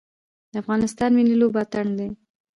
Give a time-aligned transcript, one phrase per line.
[0.51, 2.09] د افغانستان ملي لوبه اتن دی